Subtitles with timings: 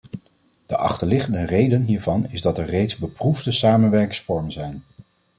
[0.65, 4.83] De achterliggende reden hiervan is dat er reeds beproefde samenwerkingsvormen zijn.